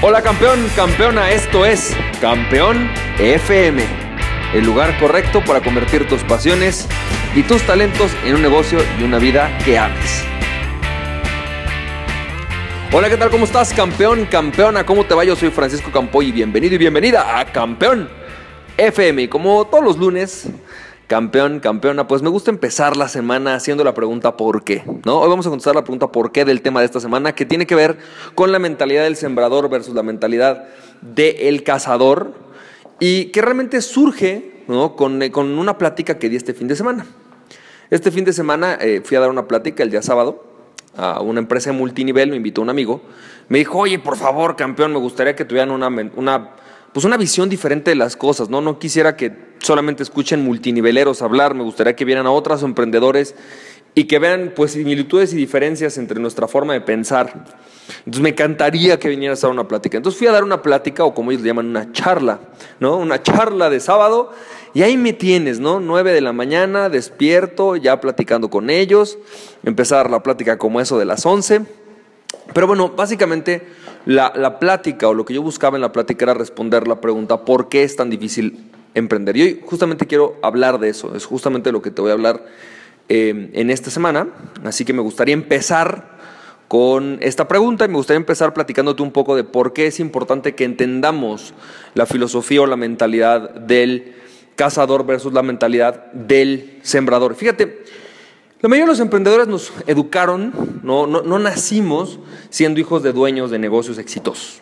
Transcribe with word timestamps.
Hola 0.00 0.22
campeón, 0.22 0.64
campeona, 0.76 1.32
esto 1.32 1.66
es 1.66 1.92
Campeón 2.20 2.88
FM, 3.18 3.82
el 4.54 4.64
lugar 4.64 4.96
correcto 5.00 5.42
para 5.44 5.60
convertir 5.60 6.06
tus 6.06 6.22
pasiones 6.22 6.86
y 7.34 7.42
tus 7.42 7.62
talentos 7.62 8.12
en 8.24 8.36
un 8.36 8.42
negocio 8.42 8.78
y 9.00 9.02
una 9.02 9.18
vida 9.18 9.50
que 9.64 9.76
ames. 9.76 10.22
Hola, 12.92 13.10
¿qué 13.10 13.16
tal? 13.16 13.28
¿Cómo 13.28 13.44
estás, 13.44 13.74
campeón, 13.74 14.26
campeona? 14.26 14.86
¿Cómo 14.86 15.04
te 15.04 15.16
va? 15.16 15.24
Yo 15.24 15.34
soy 15.34 15.50
Francisco 15.50 15.90
Campoy 15.90 16.28
y 16.28 16.32
bienvenido 16.32 16.76
y 16.76 16.78
bienvenida 16.78 17.40
a 17.40 17.44
Campeón 17.46 18.08
FM. 18.76 19.28
Como 19.28 19.66
todos 19.66 19.82
los 19.82 19.98
lunes, 19.98 20.46
campeón, 21.08 21.60
campeona, 21.60 22.06
pues 22.06 22.20
me 22.20 22.28
gusta 22.28 22.50
empezar 22.50 22.96
la 22.96 23.08
semana 23.08 23.54
haciendo 23.54 23.82
la 23.82 23.94
pregunta 23.94 24.36
¿por 24.36 24.62
qué? 24.62 24.84
¿no? 25.06 25.20
Hoy 25.20 25.28
vamos 25.30 25.46
a 25.46 25.48
contestar 25.48 25.74
la 25.74 25.82
pregunta 25.82 26.12
¿por 26.12 26.32
qué? 26.32 26.44
del 26.44 26.60
tema 26.60 26.80
de 26.80 26.86
esta 26.86 27.00
semana, 27.00 27.34
que 27.34 27.46
tiene 27.46 27.66
que 27.66 27.74
ver 27.74 27.96
con 28.34 28.52
la 28.52 28.58
mentalidad 28.58 29.04
del 29.04 29.16
sembrador 29.16 29.70
versus 29.70 29.94
la 29.94 30.02
mentalidad 30.02 30.68
del 31.00 31.62
cazador 31.62 32.34
y 33.00 33.26
que 33.26 33.40
realmente 33.40 33.80
surge 33.80 34.62
¿no? 34.68 34.96
con, 34.96 35.22
eh, 35.22 35.30
con, 35.30 35.58
una 35.58 35.78
plática 35.78 36.18
que 36.18 36.28
di 36.28 36.36
este 36.36 36.52
fin 36.52 36.68
de 36.68 36.76
semana. 36.76 37.06
Este 37.88 38.10
fin 38.10 38.26
de 38.26 38.34
semana 38.34 38.74
eh, 38.78 39.00
fui 39.02 39.16
a 39.16 39.20
dar 39.20 39.30
una 39.30 39.48
plática 39.48 39.82
el 39.82 39.90
día 39.90 40.02
sábado 40.02 40.44
a 40.94 41.22
una 41.22 41.40
empresa 41.40 41.70
de 41.70 41.78
multinivel, 41.78 42.28
me 42.28 42.36
invitó 42.36 42.60
un 42.60 42.68
amigo, 42.68 43.00
me 43.48 43.58
dijo, 43.58 43.78
oye, 43.78 43.98
por 43.98 44.18
favor, 44.18 44.56
campeón, 44.56 44.92
me 44.92 44.98
gustaría 44.98 45.34
que 45.34 45.46
tuvieran 45.46 45.70
una, 45.70 45.88
una 46.16 46.50
pues 46.92 47.04
una 47.06 47.16
visión 47.16 47.48
diferente 47.48 47.90
de 47.90 47.96
las 47.96 48.16
cosas, 48.16 48.50
¿no? 48.50 48.60
No 48.60 48.78
quisiera 48.78 49.16
que 49.16 49.47
solamente 49.60 50.02
escuchen 50.02 50.44
multiniveleros 50.44 51.22
hablar, 51.22 51.54
me 51.54 51.62
gustaría 51.62 51.96
que 51.96 52.04
vieran 52.04 52.26
a 52.26 52.30
otros 52.30 52.62
emprendedores 52.62 53.34
y 53.94 54.04
que 54.04 54.18
vean 54.18 54.52
pues 54.54 54.72
similitudes 54.72 55.32
y 55.32 55.36
diferencias 55.36 55.98
entre 55.98 56.20
nuestra 56.20 56.46
forma 56.46 56.72
de 56.72 56.80
pensar. 56.80 57.46
Entonces 57.98 58.22
me 58.22 58.28
encantaría 58.30 58.98
que 58.98 59.08
vinieras 59.08 59.42
a 59.42 59.48
dar 59.48 59.54
una 59.54 59.66
plática. 59.66 59.96
Entonces 59.96 60.18
fui 60.18 60.28
a 60.28 60.32
dar 60.32 60.44
una 60.44 60.62
plática 60.62 61.04
o 61.04 61.14
como 61.14 61.30
ellos 61.30 61.42
llaman 61.42 61.66
una 61.66 61.90
charla, 61.92 62.38
¿no? 62.80 62.96
Una 62.96 63.22
charla 63.22 63.70
de 63.70 63.80
sábado 63.80 64.32
y 64.74 64.82
ahí 64.82 64.96
me 64.96 65.14
tienes, 65.14 65.58
¿no? 65.58 65.80
Nueve 65.80 66.12
de 66.12 66.20
la 66.20 66.32
mañana, 66.32 66.88
despierto, 66.88 67.76
ya 67.76 68.00
platicando 68.00 68.50
con 68.50 68.70
ellos, 68.70 69.18
empezar 69.64 70.10
la 70.10 70.22
plática 70.22 70.58
como 70.58 70.80
eso 70.80 70.98
de 70.98 71.04
las 71.04 71.24
once. 71.26 71.62
Pero 72.52 72.66
bueno, 72.66 72.90
básicamente 72.90 73.66
la, 74.04 74.58
plática 74.58 75.08
o 75.08 75.14
lo 75.14 75.24
que 75.24 75.34
yo 75.34 75.42
buscaba 75.42 75.76
en 75.76 75.82
la 75.82 75.92
plática 75.92 76.24
era 76.24 76.34
responder 76.34 76.86
la 76.88 77.00
pregunta, 77.00 77.44
¿por 77.44 77.68
qué 77.68 77.82
es 77.82 77.96
tan 77.96 78.10
difícil 78.10 78.67
emprender? 78.94 79.36
Y 79.36 79.42
hoy 79.42 79.62
justamente 79.64 80.06
quiero 80.06 80.36
hablar 80.42 80.78
de 80.78 80.88
eso, 80.88 81.14
es 81.14 81.24
justamente 81.24 81.72
lo 81.72 81.82
que 81.82 81.90
te 81.90 82.00
voy 82.00 82.10
a 82.10 82.14
hablar 82.14 82.46
eh, 83.08 83.50
en 83.52 83.70
esta 83.70 83.90
semana, 83.90 84.28
así 84.64 84.84
que 84.84 84.92
me 84.92 85.02
gustaría 85.02 85.34
empezar 85.34 86.18
con 86.68 87.18
esta 87.22 87.48
pregunta 87.48 87.86
y 87.86 87.88
me 87.88 87.94
gustaría 87.94 88.18
empezar 88.18 88.52
platicándote 88.52 89.02
un 89.02 89.10
poco 89.10 89.34
de 89.34 89.42
por 89.42 89.72
qué 89.72 89.86
es 89.86 90.00
importante 90.00 90.54
que 90.54 90.64
entendamos 90.64 91.54
la 91.94 92.04
filosofía 92.04 92.60
o 92.60 92.66
la 92.66 92.76
mentalidad 92.76 93.50
del 93.50 94.14
cazador 94.54 95.06
versus 95.06 95.32
la 95.32 95.42
mentalidad 95.42 96.12
del 96.12 96.78
sembrador. 96.82 97.34
Fíjate, 97.34 97.84
la 98.60 98.68
mayoría 98.68 98.86
de 98.86 98.92
los 98.92 99.00
emprendedores 99.00 99.46
nos 99.46 99.72
educaron, 99.86 100.80
no, 100.82 101.06
no, 101.06 101.38
nacimos 101.38 102.18
siendo 102.50 102.80
hijos 102.80 103.04
de 103.04 103.12
dueños 103.12 103.52
de 103.52 103.58
negocios 103.60 103.98
exitosos. 103.98 104.58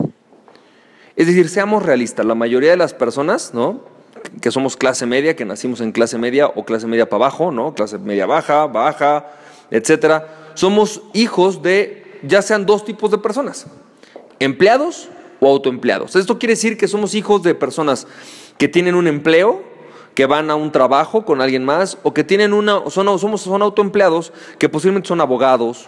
Es 1.16 1.26
decir, 1.26 1.48
seamos 1.48 1.82
realistas, 1.82 2.26
la 2.26 2.34
mayoría 2.34 2.70
de 2.70 2.76
las 2.76 2.92
personas, 2.92 3.54
¿no? 3.54 3.95
Que 4.40 4.50
somos 4.50 4.76
clase 4.76 5.06
media, 5.06 5.36
que 5.36 5.44
nacimos 5.44 5.80
en 5.80 5.92
clase 5.92 6.18
media 6.18 6.46
o 6.48 6.64
clase 6.64 6.86
media 6.86 7.08
para 7.08 7.24
abajo, 7.24 7.50
¿no? 7.50 7.74
clase 7.74 7.98
media 7.98 8.26
baja, 8.26 8.66
baja, 8.66 9.26
etcétera, 9.70 10.52
somos 10.54 11.02
hijos 11.14 11.62
de 11.62 12.04
ya 12.22 12.42
sean 12.42 12.66
dos 12.66 12.84
tipos 12.84 13.10
de 13.10 13.18
personas, 13.18 13.66
empleados 14.38 15.08
o 15.40 15.48
autoempleados. 15.48 16.16
Esto 16.16 16.38
quiere 16.38 16.52
decir 16.52 16.76
que 16.76 16.88
somos 16.88 17.14
hijos 17.14 17.42
de 17.42 17.54
personas 17.54 18.06
que 18.58 18.68
tienen 18.68 18.94
un 18.94 19.06
empleo, 19.06 19.62
que 20.14 20.26
van 20.26 20.50
a 20.50 20.54
un 20.54 20.72
trabajo 20.72 21.24
con 21.24 21.42
alguien 21.42 21.64
más 21.64 21.98
o 22.02 22.14
que 22.14 22.24
tienen 22.24 22.54
una, 22.54 22.88
son, 22.88 23.18
somos, 23.18 23.42
son 23.42 23.60
autoempleados 23.62 24.32
que 24.58 24.68
posiblemente 24.68 25.08
son 25.08 25.20
abogados, 25.20 25.86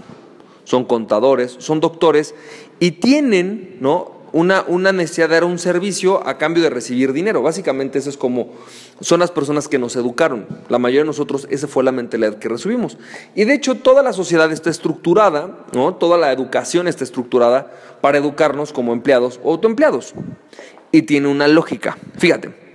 son 0.64 0.84
contadores, 0.84 1.56
son 1.58 1.80
doctores 1.80 2.34
y 2.78 2.92
tienen 2.92 3.78
¿no? 3.80 4.17
Una, 4.32 4.64
una 4.66 4.92
necesidad 4.92 5.28
de 5.28 5.34
dar 5.34 5.44
un 5.44 5.58
servicio 5.58 6.26
a 6.26 6.38
cambio 6.38 6.62
de 6.62 6.70
recibir 6.70 7.12
dinero. 7.12 7.42
Básicamente 7.42 7.98
eso 7.98 8.10
es 8.10 8.16
como, 8.16 8.50
son 9.00 9.20
las 9.20 9.30
personas 9.30 9.68
que 9.68 9.78
nos 9.78 9.96
educaron. 9.96 10.46
La 10.68 10.78
mayoría 10.78 11.02
de 11.02 11.06
nosotros 11.06 11.46
esa 11.50 11.68
fue 11.68 11.84
la 11.84 11.92
mentalidad 11.92 12.38
que 12.38 12.48
recibimos. 12.48 12.98
Y 13.34 13.44
de 13.44 13.54
hecho 13.54 13.76
toda 13.76 14.02
la 14.02 14.12
sociedad 14.12 14.50
está 14.52 14.70
estructurada, 14.70 15.64
¿no? 15.72 15.94
toda 15.94 16.18
la 16.18 16.32
educación 16.32 16.88
está 16.88 17.04
estructurada 17.04 17.72
para 18.00 18.18
educarnos 18.18 18.72
como 18.72 18.92
empleados 18.92 19.40
o 19.42 19.52
autoempleados. 19.52 20.14
Y 20.92 21.02
tiene 21.02 21.28
una 21.28 21.48
lógica. 21.48 21.98
Fíjate. 22.16 22.68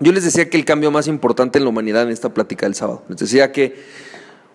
Yo 0.00 0.10
les 0.10 0.24
decía 0.24 0.50
que 0.50 0.56
el 0.56 0.64
cambio 0.64 0.90
más 0.90 1.06
importante 1.06 1.58
en 1.58 1.64
la 1.64 1.70
humanidad 1.70 2.02
en 2.02 2.08
esta 2.10 2.34
plática 2.34 2.66
del 2.66 2.74
sábado, 2.74 3.04
les 3.08 3.18
decía 3.18 3.52
que 3.52 3.76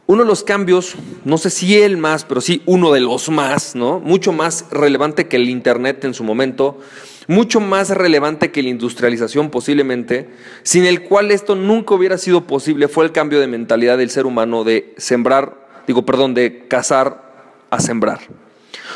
uno 0.09 0.23
de 0.23 0.27
los 0.27 0.43
cambios, 0.43 0.95
no 1.23 1.37
sé 1.37 1.51
si 1.51 1.77
el 1.77 1.95
más, 1.97 2.25
pero 2.25 2.41
sí 2.41 2.63
uno 2.65 2.91
de 2.91 2.99
los 2.99 3.29
más, 3.29 3.75
¿no? 3.75 3.99
Mucho 3.99 4.31
más 4.31 4.65
relevante 4.71 5.27
que 5.27 5.35
el 5.35 5.47
Internet 5.47 6.03
en 6.03 6.15
su 6.15 6.23
momento, 6.23 6.79
mucho 7.27 7.59
más 7.59 7.91
relevante 7.91 8.49
que 8.49 8.63
la 8.63 8.69
industrialización 8.69 9.51
posiblemente, 9.51 10.27
sin 10.63 10.85
el 10.85 11.03
cual 11.03 11.29
esto 11.29 11.53
nunca 11.55 11.93
hubiera 11.93 12.17
sido 12.17 12.47
posible, 12.47 12.87
fue 12.87 13.05
el 13.05 13.11
cambio 13.11 13.39
de 13.39 13.45
mentalidad 13.45 13.99
del 13.99 14.09
ser 14.09 14.25
humano 14.25 14.63
de 14.63 14.95
sembrar, 14.97 15.67
digo, 15.85 16.03
perdón, 16.07 16.33
de 16.33 16.65
cazar 16.67 17.61
a 17.69 17.79
sembrar. 17.79 18.21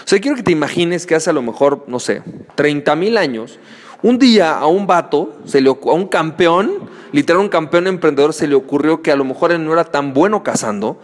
O 0.03 0.07
sea, 0.07 0.19
quiero 0.19 0.35
que 0.35 0.41
te 0.41 0.51
imagines 0.51 1.05
que 1.05 1.13
hace 1.13 1.29
a 1.29 1.33
lo 1.33 1.43
mejor, 1.43 1.85
no 1.85 1.99
sé, 1.99 2.23
30 2.55 2.95
mil 2.95 3.17
años, 3.17 3.59
un 4.03 4.19
día 4.19 4.57
a 4.57 4.67
un 4.67 4.85
vato, 4.85 5.33
se 5.45 5.61
le, 5.61 5.69
a 5.69 5.93
un 5.93 6.07
campeón, 6.07 6.71
literal 7.11 7.41
un 7.41 7.49
campeón 7.49 7.87
emprendedor, 7.87 8.33
se 8.33 8.47
le 8.47 8.55
ocurrió 8.55 9.01
que 9.01 9.11
a 9.11 9.15
lo 9.15 9.23
mejor 9.23 9.51
él 9.51 9.65
no 9.65 9.73
era 9.73 9.85
tan 9.85 10.13
bueno 10.13 10.43
cazando 10.43 10.99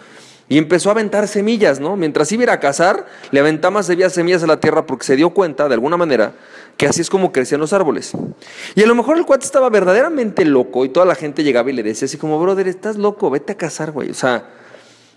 y 0.49 0.57
empezó 0.57 0.89
a 0.89 0.93
aventar 0.93 1.27
semillas, 1.27 1.79
¿no? 1.79 1.95
Mientras 1.95 2.31
iba 2.31 2.51
a, 2.51 2.59
cazar, 2.59 3.05
le 3.29 3.39
aventaba 3.39 3.83
semillas 3.83 4.43
a 4.43 4.47
la 4.47 4.59
tierra 4.59 4.85
porque 4.85 5.05
se 5.05 5.15
dio 5.15 5.29
cuenta, 5.29 5.67
de 5.67 5.75
alguna 5.75 5.95
manera, 5.95 6.33
que 6.75 6.87
así 6.87 7.01
es 7.01 7.09
como 7.09 7.31
crecían 7.31 7.61
los 7.61 7.71
árboles. 7.71 8.13
Y 8.73 8.81
a 8.81 8.87
lo 8.87 8.95
mejor 8.95 9.17
el 9.17 9.25
cuate 9.25 9.45
estaba 9.45 9.69
verdaderamente 9.69 10.43
loco 10.45 10.85
y 10.85 10.89
toda 10.89 11.05
la 11.05 11.13
gente 11.13 11.43
llegaba 11.43 11.69
y 11.69 11.73
le 11.73 11.83
decía 11.83 12.07
así 12.07 12.17
como, 12.17 12.39
brother, 12.39 12.67
estás 12.67 12.97
loco, 12.97 13.29
vete 13.29 13.53
a 13.53 13.57
cazar, 13.57 13.91
güey. 13.91 14.09
O 14.09 14.15
sea, 14.15 14.43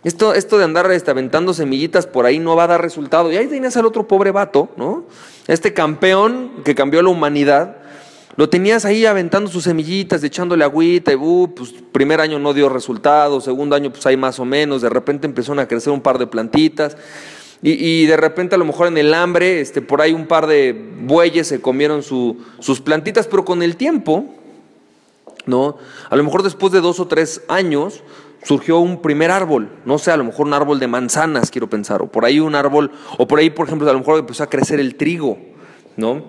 esto, 0.05 0.35
esto 0.35 0.59
de 0.59 0.65
andar 0.65 0.91
este, 0.91 1.11
aventando 1.11 1.55
semillitas 1.55 2.07
por 2.07 2.27
ahí 2.27 2.39
no 2.39 2.57
va 2.57 2.65
a 2.65 2.69
dar 2.69 2.83
resultado. 2.83 3.31
Y 3.31 3.37
ahí 3.37 3.47
tenías 3.47 3.77
al 3.77 3.87
otro 3.87 4.09
pobre 4.09 4.33
vato, 4.33 4.69
¿no? 4.77 5.05
Este 5.47 5.73
campeón 5.73 6.51
que 6.65 6.75
cambió 6.75 7.03
la 7.03 7.11
humanidad, 7.11 7.77
lo 8.37 8.49
tenías 8.49 8.85
ahí 8.85 9.05
aventando 9.05 9.51
sus 9.51 9.65
semillitas, 9.65 10.25
echándole 10.25 10.65
agüita, 10.65 11.13
y 11.13 11.17
uh, 11.17 11.53
pues 11.55 11.75
primer 11.93 12.21
año 12.21 12.39
no 12.39 12.55
dio 12.55 12.69
resultado, 12.69 13.41
segundo 13.41 13.77
año 13.77 13.93
pues 13.93 14.07
hay 14.07 14.17
más 14.17 14.39
o 14.39 14.45
menos, 14.45 14.81
de 14.81 14.89
repente 14.89 15.27
empezaron 15.27 15.59
a 15.59 15.69
crecer 15.69 15.93
un 15.93 16.01
par 16.01 16.19
de 16.19 16.27
plantitas. 16.27 16.97
Y, 17.65 18.07
de 18.07 18.17
repente 18.17 18.57
a 18.57 18.59
lo 18.59 18.65
mejor 18.65 18.89
en 18.89 18.99
el 18.99 19.15
hambre, 19.15 19.61
este, 19.61 19.81
por 19.83 20.01
ahí 20.01 20.13
un 20.13 20.27
par 20.27 20.49
de 20.49 20.75
bueyes 21.03 21.47
se 21.47 21.61
comieron 21.61 22.03
sus 22.03 22.81
plantitas, 22.83 23.29
pero 23.29 23.45
con 23.45 23.63
el 23.63 23.77
tiempo, 23.77 24.35
¿no? 25.47 25.77
A 26.11 26.17
lo 26.17 26.25
mejor 26.25 26.43
después 26.43 26.73
de 26.73 26.81
dos 26.81 27.01
o 27.01 27.09
tres 27.09 27.43
años, 27.49 28.03
surgió 28.45 28.79
un 28.79 29.01
primer 29.01 29.31
árbol, 29.31 29.71
no 29.85 29.99
sé, 29.99 30.11
a 30.11 30.17
lo 30.17 30.25
mejor 30.25 30.47
un 30.47 30.55
árbol 30.55 30.81
de 30.81 30.89
manzanas, 30.89 31.51
quiero 31.51 31.69
pensar, 31.71 32.03
o 32.03 32.07
por 32.11 32.25
ahí 32.25 32.41
un 32.41 32.55
árbol, 32.55 32.91
o 33.19 33.29
por 33.29 33.39
ahí, 33.39 33.51
por 33.51 33.67
ejemplo, 33.67 33.89
a 33.89 33.93
lo 33.93 34.01
mejor 34.01 34.19
empezó 34.19 34.43
a 34.43 34.51
crecer 34.51 34.81
el 34.81 34.97
trigo, 34.97 35.39
¿no? 35.97 36.25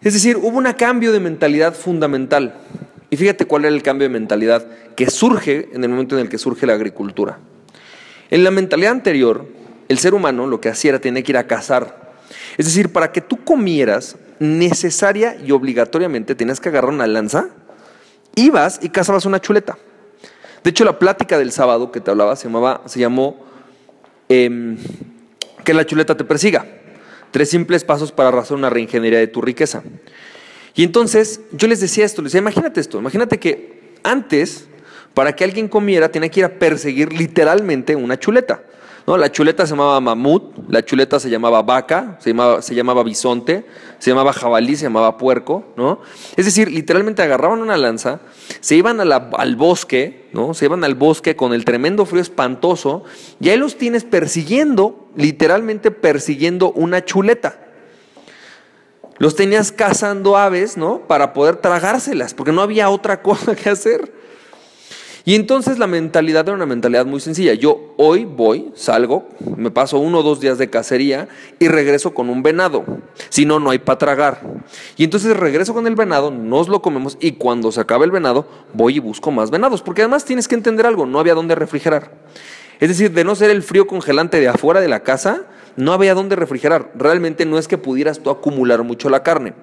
Es 0.00 0.14
decir, 0.14 0.36
hubo 0.36 0.58
un 0.58 0.72
cambio 0.72 1.12
de 1.12 1.20
mentalidad 1.20 1.74
fundamental. 1.74 2.54
Y 3.10 3.16
fíjate 3.16 3.46
cuál 3.46 3.64
era 3.64 3.74
el 3.74 3.82
cambio 3.82 4.06
de 4.06 4.12
mentalidad 4.12 4.66
que 4.94 5.10
surge 5.10 5.70
en 5.72 5.82
el 5.82 5.90
momento 5.90 6.16
en 6.16 6.22
el 6.22 6.28
que 6.28 6.38
surge 6.38 6.66
la 6.66 6.74
agricultura. 6.74 7.38
En 8.30 8.44
la 8.44 8.50
mentalidad 8.50 8.92
anterior, 8.92 9.46
el 9.88 9.98
ser 9.98 10.14
humano 10.14 10.46
lo 10.46 10.60
que 10.60 10.68
hacía 10.68 10.90
era 10.90 11.00
tener 11.00 11.24
que 11.24 11.32
ir 11.32 11.38
a 11.38 11.46
cazar. 11.46 12.12
Es 12.58 12.66
decir, 12.66 12.92
para 12.92 13.10
que 13.10 13.20
tú 13.20 13.42
comieras, 13.44 14.16
necesaria 14.38 15.36
y 15.44 15.50
obligatoriamente 15.50 16.34
tenías 16.34 16.60
que 16.60 16.68
agarrar 16.68 16.92
una 16.92 17.06
lanza, 17.06 17.48
ibas 18.40 18.80
y 18.82 18.88
cazabas 18.88 19.26
una 19.26 19.40
chuleta. 19.40 19.78
De 20.62 20.70
hecho, 20.70 20.84
la 20.84 20.98
plática 20.98 21.38
del 21.38 21.52
sábado 21.52 21.92
que 21.92 22.00
te 22.00 22.10
hablaba 22.10 22.36
se, 22.36 22.48
llamaba, 22.48 22.82
se 22.86 23.00
llamó 23.00 23.44
em, 24.28 24.76
Que 25.64 25.74
la 25.74 25.86
chuleta 25.86 26.16
te 26.16 26.24
persiga. 26.24 26.66
Tres 27.30 27.50
simples 27.50 27.84
pasos 27.84 28.12
para 28.12 28.30
arrasar 28.30 28.56
una 28.56 28.70
reingeniería 28.70 29.18
de 29.18 29.26
tu 29.26 29.40
riqueza. 29.40 29.82
Y 30.74 30.82
entonces 30.82 31.40
yo 31.52 31.68
les 31.68 31.80
decía 31.80 32.04
esto, 32.04 32.22
les 32.22 32.32
decía, 32.32 32.40
imagínate 32.40 32.80
esto, 32.80 32.98
imagínate 32.98 33.38
que 33.38 33.96
antes, 34.02 34.66
para 35.12 35.34
que 35.34 35.44
alguien 35.44 35.68
comiera, 35.68 36.10
tenía 36.10 36.30
que 36.30 36.40
ir 36.40 36.46
a 36.46 36.58
perseguir 36.58 37.12
literalmente 37.12 37.96
una 37.96 38.18
chuleta. 38.18 38.62
La 39.16 39.32
chuleta 39.32 39.66
se 39.66 39.70
llamaba 39.70 40.00
mamut, 40.00 40.68
la 40.68 40.84
chuleta 40.84 41.18
se 41.18 41.30
llamaba 41.30 41.62
vaca, 41.62 42.18
se 42.20 42.30
llamaba, 42.30 42.60
se 42.60 42.74
llamaba 42.74 43.02
bisonte, 43.02 43.64
se 43.98 44.10
llamaba 44.10 44.32
jabalí, 44.32 44.76
se 44.76 44.84
llamaba 44.84 45.16
puerco, 45.16 45.64
¿no? 45.76 46.00
Es 46.36 46.44
decir, 46.44 46.70
literalmente 46.70 47.22
agarraban 47.22 47.60
una 47.60 47.76
lanza, 47.76 48.20
se 48.60 48.74
iban 48.74 49.00
al 49.00 49.56
bosque, 49.56 50.28
¿no? 50.32 50.52
Se 50.52 50.66
iban 50.66 50.84
al 50.84 50.94
bosque 50.94 51.36
con 51.36 51.54
el 51.54 51.64
tremendo 51.64 52.04
frío 52.06 52.20
espantoso 52.20 53.04
y 53.40 53.48
ahí 53.48 53.56
los 53.56 53.78
tienes 53.78 54.04
persiguiendo, 54.04 55.08
literalmente 55.16 55.90
persiguiendo 55.90 56.72
una 56.72 57.04
chuleta. 57.04 57.60
Los 59.18 59.34
tenías 59.34 59.72
cazando 59.72 60.36
aves, 60.36 60.76
¿no? 60.76 61.00
Para 61.06 61.32
poder 61.32 61.56
tragárselas, 61.56 62.34
porque 62.34 62.52
no 62.52 62.62
había 62.62 62.88
otra 62.90 63.22
cosa 63.22 63.54
que 63.54 63.70
hacer. 63.70 64.12
Y 65.24 65.34
entonces 65.34 65.78
la 65.78 65.86
mentalidad 65.86 66.46
era 66.46 66.54
una 66.54 66.66
mentalidad 66.66 67.06
muy 67.06 67.20
sencilla. 67.20 67.54
Yo 67.54 67.94
hoy 67.96 68.24
voy, 68.24 68.70
salgo, 68.74 69.28
me 69.56 69.70
paso 69.70 69.98
uno 69.98 70.18
o 70.18 70.22
dos 70.22 70.40
días 70.40 70.58
de 70.58 70.70
cacería 70.70 71.28
y 71.58 71.68
regreso 71.68 72.14
con 72.14 72.30
un 72.30 72.42
venado. 72.42 72.84
Si 73.28 73.44
no, 73.44 73.60
no 73.60 73.70
hay 73.70 73.78
para 73.78 73.98
tragar. 73.98 74.40
Y 74.96 75.04
entonces 75.04 75.36
regreso 75.36 75.74
con 75.74 75.86
el 75.86 75.94
venado, 75.94 76.30
nos 76.30 76.68
lo 76.68 76.82
comemos 76.82 77.18
y 77.20 77.32
cuando 77.32 77.72
se 77.72 77.80
acabe 77.80 78.04
el 78.04 78.10
venado, 78.10 78.46
voy 78.72 78.96
y 78.96 79.00
busco 79.00 79.30
más 79.30 79.50
venados. 79.50 79.82
Porque 79.82 80.02
además 80.02 80.24
tienes 80.24 80.48
que 80.48 80.54
entender 80.54 80.86
algo, 80.86 81.06
no 81.06 81.18
había 81.18 81.34
dónde 81.34 81.54
refrigerar. 81.54 82.12
Es 82.80 82.88
decir, 82.88 83.12
de 83.12 83.24
no 83.24 83.34
ser 83.34 83.50
el 83.50 83.62
frío 83.62 83.86
congelante 83.86 84.40
de 84.40 84.48
afuera 84.48 84.80
de 84.80 84.88
la 84.88 85.02
casa, 85.02 85.46
no 85.78 85.92
había 85.92 86.12
dónde 86.14 86.34
refrigerar. 86.34 86.90
Realmente 86.96 87.46
no 87.46 87.56
es 87.56 87.68
que 87.68 87.78
pudieras 87.78 88.18
tú 88.18 88.30
acumular 88.30 88.82
mucho 88.82 89.08
la 89.08 89.22
carne. 89.22 89.54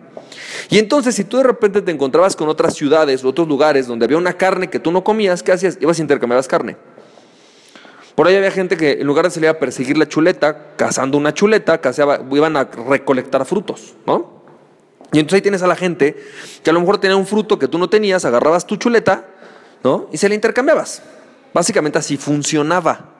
Y 0.70 0.80
entonces, 0.80 1.14
si 1.14 1.26
tú 1.26 1.38
de 1.38 1.44
repente 1.44 1.82
te 1.82 1.92
encontrabas 1.92 2.38
con 2.38 2.48
otras 2.48 2.74
ciudades 2.74 3.24
o 3.24 3.30
otros 3.30 3.48
lugares 3.48 3.86
donde 3.86 4.06
había 4.06 4.18
una 4.18 4.34
carne 4.34 4.70
que 4.70 4.80
tú 4.80 4.94
no 4.94 5.04
comías, 5.04 5.44
¿qué 5.44 5.52
hacías? 5.52 5.78
Ibas 5.82 6.00
a 6.00 6.02
intercambiar 6.02 6.46
carne. 6.48 6.78
Por 8.16 8.28
ahí 8.28 8.36
había 8.36 8.50
gente 8.50 8.78
que 8.78 8.94
en 8.94 9.06
lugar 9.06 9.26
de 9.26 9.32
salir 9.32 9.50
a 9.50 9.60
perseguir 9.60 9.98
la 9.98 10.08
chuleta, 10.08 10.76
cazando 10.78 11.18
una 11.18 11.34
chuleta, 11.34 11.82
iban 12.32 12.56
a 12.56 12.64
recolectar 12.64 13.46
frutos, 13.46 13.94
¿no? 14.08 14.42
Y 15.12 15.20
entonces 15.20 15.36
ahí 15.36 15.42
tienes 15.42 15.64
a 15.64 15.68
la 15.68 15.76
gente 15.76 16.16
que 16.64 16.70
a 16.70 16.74
lo 16.74 16.80
mejor 16.80 16.98
tenía 16.98 17.18
un 17.18 17.28
fruto 17.28 17.60
que 17.60 17.68
tú 17.68 17.78
no 17.78 17.90
tenías, 17.90 18.24
agarrabas 18.24 18.66
tu 18.66 18.78
chuleta, 18.78 19.26
¿no? 19.84 20.08
Y 20.14 20.18
se 20.18 20.30
la 20.30 20.36
intercambiabas. 20.36 21.02
Básicamente 21.54 22.00
así 22.00 22.16
funcionaba. 22.16 23.15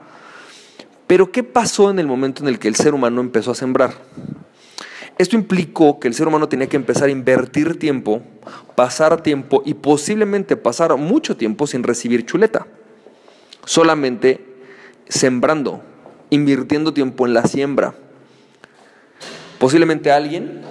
Pero 1.08 1.32
¿qué 1.32 1.44
pasó 1.44 1.90
en 1.90 2.00
el 2.00 2.08
momento 2.08 2.42
en 2.42 2.50
el 2.50 2.60
que 2.60 2.68
el 2.68 2.76
ser 2.76 2.94
humano 2.94 3.22
empezó 3.22 3.52
a 3.52 3.56
sembrar? 3.56 3.94
Esto 5.18 5.36
implicó 5.36 6.00
que 6.00 6.08
el 6.08 6.14
ser 6.14 6.28
humano 6.28 6.50
tenía 6.50 6.68
que 6.68 6.76
empezar 6.76 7.08
a 7.08 7.12
invertir 7.12 7.80
tiempo, 7.80 8.22
pasar 8.76 9.22
tiempo 9.22 9.64
y 9.66 9.76
posiblemente 9.76 10.58
pasar 10.58 10.96
mucho 10.98 11.38
tiempo 11.38 11.68
sin 11.68 11.84
recibir 11.84 12.26
chuleta. 12.26 12.68
Solamente 13.64 14.44
sembrando, 15.08 15.82
invirtiendo 16.30 16.94
tiempo 16.94 17.26
en 17.26 17.34
la 17.34 17.46
siembra. 17.46 17.96
Posiblemente 19.58 20.12
alguien 20.12 20.62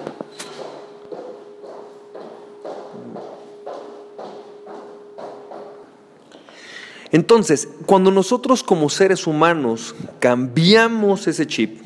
Entonces, 7.14 7.68
cuando 7.86 8.10
nosotros 8.10 8.64
como 8.64 8.90
seres 8.90 9.28
humanos 9.28 9.94
cambiamos 10.18 11.28
ese 11.28 11.46
chip, 11.46 11.80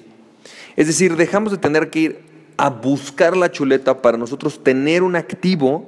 es 0.75 0.87
decir, 0.87 1.17
dejamos 1.17 1.53
de 1.53 1.59
tener 1.59 1.91
que 1.91 1.99
ir 1.99 2.21
a 2.57 2.71
buscar 2.71 3.37
la 3.37 3.53
chuleta 3.53 4.01
para 4.01 4.17
nosotros 4.17 4.65
tener 4.65 5.03
un 5.03 5.17
activo, 5.17 5.87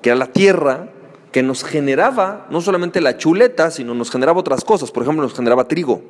que 0.00 0.10
era 0.10 0.16
la 0.16 0.28
tierra, 0.28 0.90
que 1.32 1.42
nos 1.42 1.64
generaba 1.64 2.46
no 2.50 2.60
solamente 2.60 3.00
la 3.00 3.16
chuleta, 3.16 3.72
sino 3.72 3.94
nos 3.94 4.12
generaba 4.12 4.38
otras 4.38 4.62
cosas. 4.62 4.92
Por 4.92 5.02
ejemplo, 5.02 5.24
nos 5.24 5.34
generaba 5.34 5.66
trigo, 5.66 6.00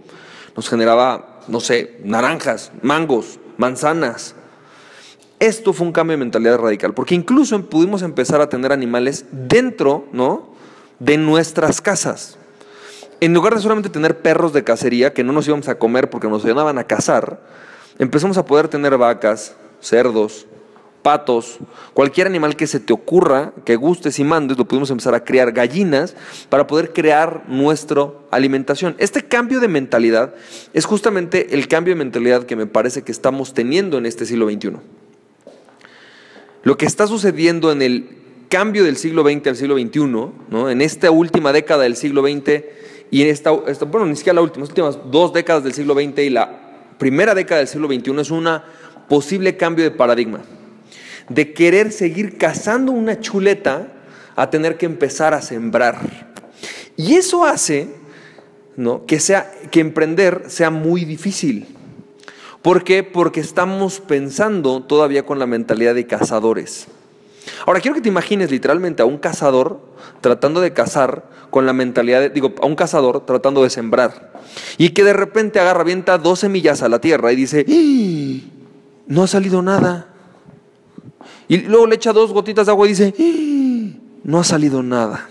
nos 0.55 0.69
generaba, 0.69 1.41
no 1.49 1.61
sé, 1.61 1.99
naranjas, 2.05 2.71
mangos, 2.83 3.41
manzanas. 3.57 4.35
Esto 5.39 5.73
fue 5.73 5.87
un 5.87 5.95
cambio 5.95 6.19
de 6.19 6.19
mentalidad 6.19 6.59
radical, 6.59 6.93
porque 6.93 7.15
incluso 7.15 7.59
pudimos 7.65 8.03
empezar 8.03 8.43
a 8.43 8.51
tener 8.51 8.73
animales 8.73 9.25
dentro, 9.33 10.05
¿no? 10.13 10.49
de 10.99 11.17
nuestras 11.17 11.81
casas 11.81 12.39
en 13.21 13.35
lugar 13.35 13.55
de 13.55 13.61
solamente 13.61 13.89
tener 13.89 14.19
perros 14.19 14.53
de 14.53 14.65
cacería 14.65 15.13
que 15.13 15.25
no 15.25 15.33
nos 15.33 15.47
íbamos 15.47 15.69
a 15.69 15.79
comer 15.79 16.11
porque 16.11 16.29
nos 16.29 16.45
ayudaban 16.45 16.79
a 16.79 16.85
cazar, 16.85 17.41
empezamos 17.99 18.39
a 18.39 18.45
poder 18.45 18.69
tener 18.69 18.97
vacas, 18.97 19.57
cerdos, 19.81 20.47
patos, 21.03 21.59
cualquier 21.95 22.27
animal 22.27 22.57
que 22.57 22.67
se 22.67 22.81
te 22.81 22.93
ocurra, 22.93 23.53
que 23.65 23.77
gustes 23.77 24.19
y 24.19 24.25
mandes, 24.25 24.59
lo 24.59 24.67
pudimos 24.67 24.91
empezar 24.91 25.15
a 25.15 25.25
criar 25.25 25.53
gallinas 25.53 26.15
para 26.49 26.67
poder 26.67 26.93
crear 26.93 27.45
nuestra 27.49 28.09
alimentación. 28.31 28.95
Este 28.99 29.25
cambio 29.25 29.61
de 29.61 29.69
mentalidad 29.69 30.35
es 30.75 30.85
justamente 30.85 31.55
el 31.55 31.69
cambio 31.69 31.95
de 31.95 31.99
mentalidad 31.99 32.45
que 32.45 32.57
me 32.57 32.67
parece 32.67 33.03
que 33.03 33.13
estamos 33.13 33.55
teniendo 33.55 33.99
en 33.99 34.07
este 34.07 34.27
siglo 34.27 34.51
XXI. 34.51 34.73
Lo 36.63 36.77
que 36.77 36.87
está 36.87 37.07
sucediendo 37.07 37.73
en 37.73 37.83
el 37.83 38.11
cambio 38.49 38.85
del 38.85 38.97
siglo 38.97 39.23
XX 39.23 39.47
al 39.47 39.57
siglo 39.57 39.79
XXI, 39.79 40.01
¿no? 40.01 40.71
en 40.71 40.81
esta 40.81 41.11
última 41.11 41.53
década 41.53 41.85
del 41.85 41.97
siglo 41.97 42.23
XX, 42.23 42.65
y 43.11 43.23
en 43.23 43.29
esta, 43.29 43.51
bueno, 43.51 44.07
ni 44.07 44.17
siquiera 44.17 44.35
las 44.35 44.45
últimas, 44.45 44.69
últimas 44.69 44.99
dos 45.11 45.33
décadas 45.33 45.65
del 45.65 45.73
siglo 45.73 45.95
XX 45.95 46.19
y 46.19 46.31
la 46.31 46.51
primera 46.99 47.35
década 47.35 47.61
del 47.61 47.69
siglo 47.69 47.89
XXI 47.89 48.21
es 48.21 48.31
un 48.31 48.49
posible 49.09 49.57
cambio 49.57 49.85
de 49.85 49.91
paradigma. 49.91 50.41
De 51.29 51.53
querer 51.53 51.93
seguir 51.93 52.39
cazando 52.39 52.93
una 52.93 53.21
chuleta 53.21 53.93
a 54.37 54.51
tener 54.51 54.77
que 54.77 54.87
empezar 54.87 55.35
a 55.35 55.43
sembrar. 55.43 56.29
Y 56.97 57.15
eso 57.15 57.45
hace 57.45 57.89
¿no? 58.77 59.07
que, 59.07 59.21
sea, 59.21 59.51
que 59.71 59.81
emprender 59.81 60.45
sea 60.49 60.71
muy 60.71 61.05
difícil. 61.05 61.67
¿Por 62.63 62.85
qué? 62.85 63.03
Porque 63.03 63.41
estamos 63.41 64.01
pensando 64.01 64.83
todavía 64.83 65.25
con 65.25 65.39
la 65.39 65.47
mentalidad 65.47 65.95
de 65.95 66.07
cazadores. 66.07 66.89
Ahora 67.67 67.81
quiero 67.81 67.95
que 67.95 68.01
te 68.01 68.09
imagines 68.09 68.51
literalmente 68.51 69.03
a 69.03 69.07
un 69.07 69.19
cazador 69.19 69.81
tratando 70.21 70.61
de 70.61 70.73
cazar 70.73 71.25
con 71.51 71.67
la 71.67 71.73
mentalidad 71.73 72.21
de, 72.21 72.31
digo, 72.31 72.55
a 72.61 72.67
un 72.67 72.77
cazador 72.77 73.25
tratando 73.25 73.63
de 73.63 73.71
sembrar. 73.71 74.33
Y 74.77 74.91
que 74.91 75.05
de 75.05 75.13
repente 75.13 75.61
agarra, 75.61 75.83
avienta 75.83 76.19
dos 76.19 76.41
semillas 76.41 76.83
a 76.83 76.89
la 76.89 77.01
tierra 77.01 77.33
y 77.33 77.37
dice, 77.37 77.65
no 79.07 79.23
ha 79.23 79.27
salido 79.27 79.63
nada. 79.63 80.09
Y 81.49 81.59
luego 81.59 81.87
le 81.87 81.97
echa 81.97 82.13
dos 82.13 82.33
gotitas 82.33 82.67
de 82.67 82.73
agua 82.73 82.87
y 82.87 82.91
dice, 82.91 83.15
no 84.25 84.41
ha 84.41 84.45
salido 84.45 84.83
nada. 84.83 85.29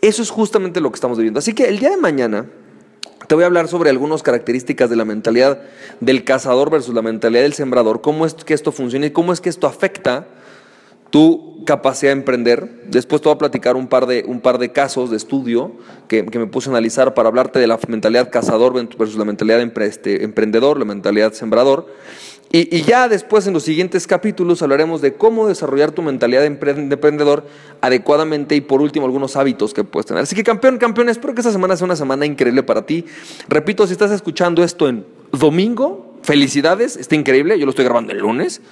Eso 0.00 0.22
es 0.22 0.30
justamente 0.30 0.80
lo 0.80 0.90
que 0.90 0.96
estamos 0.96 1.18
viviendo. 1.18 1.38
Así 1.38 1.54
que 1.54 1.64
el 1.64 1.78
día 1.78 1.90
de 1.90 1.96
mañana 1.96 2.46
te 3.26 3.34
voy 3.34 3.44
a 3.44 3.46
hablar 3.46 3.68
sobre 3.68 3.90
algunas 3.90 4.22
características 4.22 4.88
de 4.88 4.96
la 4.96 5.04
mentalidad 5.04 5.60
del 6.00 6.24
cazador 6.24 6.70
versus 6.70 6.94
la 6.94 7.02
mentalidad 7.02 7.42
del 7.42 7.52
sembrador, 7.52 8.00
cómo 8.00 8.24
es 8.24 8.34
que 8.34 8.54
esto 8.54 8.72
funciona 8.72 9.06
y 9.06 9.10
cómo 9.10 9.32
es 9.32 9.40
que 9.40 9.50
esto 9.50 9.66
afecta 9.66 10.26
tu 11.10 11.64
capacidad 11.64 12.12
de 12.12 12.18
emprender. 12.18 12.82
Después 12.86 13.20
te 13.20 13.28
voy 13.28 13.34
a 13.34 13.38
platicar 13.38 13.76
un 13.76 13.88
par 13.88 14.06
de, 14.06 14.24
un 14.26 14.40
par 14.40 14.58
de 14.58 14.72
casos 14.72 15.10
de 15.10 15.16
estudio 15.16 15.72
que, 16.08 16.22
me 16.22 16.46
puse 16.46 16.70
a 16.70 16.72
analizar 16.72 17.14
para 17.14 17.28
hablarte 17.28 17.58
de 17.58 17.66
la 17.66 17.78
mentalidad 17.88 18.30
cazador 18.30 18.72
versus 18.72 19.16
la 19.16 19.24
mentalidad 19.24 19.60
este, 19.82 20.24
emprendedor, 20.24 20.78
la 20.78 20.84
mentalidad 20.84 21.32
sembrador. 21.32 21.86
Y, 22.50 22.80
ya 22.82 23.08
después 23.08 23.46
en 23.46 23.52
los 23.52 23.64
siguientes 23.64 24.06
capítulos 24.06 24.62
hablaremos 24.62 25.02
de 25.02 25.12
cómo 25.12 25.46
desarrollar 25.46 25.92
tu 25.92 26.00
mentalidad 26.00 26.40
de 26.40 26.46
emprendedor 26.46 27.44
adecuadamente 27.82 28.56
y 28.56 28.62
por 28.62 28.80
último 28.80 29.04
algunos 29.04 29.36
hábitos 29.36 29.74
que 29.74 29.84
puedes 29.84 30.06
tener. 30.06 30.22
Así 30.22 30.34
que 30.34 30.42
campeón, 30.42 30.78
campeón, 30.78 31.10
espero 31.10 31.34
que 31.34 31.42
esta 31.42 31.52
semana 31.52 31.76
sea 31.76 31.84
una 31.84 31.96
semana 31.96 32.24
increíble 32.24 32.62
para 32.62 32.86
ti. 32.86 33.04
Repito, 33.48 33.86
si 33.86 33.92
estás 33.92 34.10
escuchando 34.10 34.64
esto 34.64 34.88
en 34.88 35.04
domingo, 35.30 36.14
felicidades, 36.22 36.96
está 36.96 37.14
increíble, 37.14 37.58
yo 37.58 37.66
lo 37.66 37.70
estoy 37.70 37.84
grabando 37.84 38.12
el 38.12 38.20
lunes. 38.20 38.62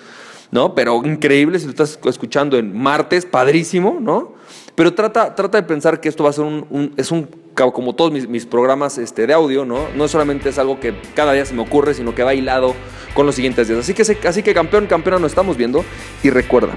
¿No? 0.50 0.74
Pero 0.74 1.02
increíble 1.04 1.58
si 1.58 1.64
lo 1.66 1.70
estás 1.70 1.98
escuchando 2.04 2.58
en 2.58 2.76
martes, 2.76 3.26
padrísimo, 3.26 3.98
¿no? 4.00 4.34
Pero 4.74 4.94
trata, 4.94 5.34
trata 5.34 5.60
de 5.60 5.66
pensar 5.66 6.00
que 6.00 6.08
esto 6.08 6.24
va 6.24 6.30
a 6.30 6.32
ser 6.34 6.44
un, 6.44 6.92
es 6.96 7.10
un, 7.10 7.28
como 7.54 7.94
todos 7.94 8.12
mis, 8.12 8.46
programas 8.46 8.98
este, 8.98 9.26
de 9.26 9.32
audio, 9.32 9.64
¿no? 9.64 9.88
No 9.96 10.06
solamente 10.06 10.50
es 10.50 10.58
algo 10.58 10.78
que 10.78 10.94
cada 11.14 11.32
día 11.32 11.46
se 11.46 11.54
me 11.54 11.62
ocurre, 11.62 11.94
sino 11.94 12.14
que 12.14 12.22
va 12.22 12.34
hilado 12.34 12.74
con 13.14 13.24
los 13.24 13.34
siguientes 13.34 13.68
días. 13.68 13.80
Así 13.80 13.94
que, 13.94 14.02
así 14.28 14.42
que 14.42 14.52
campeón, 14.52 14.86
campeona, 14.86 15.18
nos 15.18 15.32
estamos 15.32 15.56
viendo. 15.56 15.84
Y 16.22 16.28
recuerda, 16.28 16.76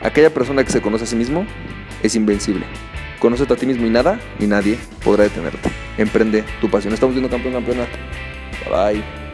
aquella 0.00 0.32
persona 0.32 0.64
que 0.64 0.72
se 0.72 0.80
conoce 0.80 1.04
a 1.04 1.06
sí 1.06 1.16
mismo 1.16 1.46
es 2.02 2.14
invencible. 2.16 2.64
Conócete 3.20 3.52
a 3.52 3.56
ti 3.56 3.66
mismo 3.66 3.86
y 3.86 3.90
nada 3.90 4.18
ni 4.38 4.46
nadie 4.46 4.78
podrá 5.04 5.24
detenerte. 5.24 5.70
Emprende 5.98 6.42
tu 6.60 6.70
pasión. 6.70 6.94
Estamos 6.94 7.14
viendo 7.14 7.30
campeón, 7.30 7.54
campeona. 7.54 7.86
Bye 8.70 8.94
bye. 8.94 9.25